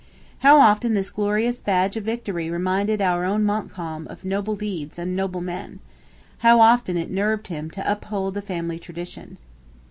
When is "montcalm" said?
3.43-4.07